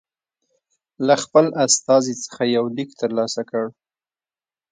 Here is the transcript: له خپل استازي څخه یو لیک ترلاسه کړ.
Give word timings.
له 1.07 1.15
خپل 1.23 1.45
استازي 1.65 2.13
څخه 2.23 2.41
یو 2.55 2.65
لیک 2.75 2.89
ترلاسه 3.01 3.41
کړ. 3.49 3.65